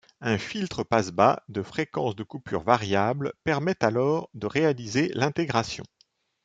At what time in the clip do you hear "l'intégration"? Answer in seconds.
5.13-5.83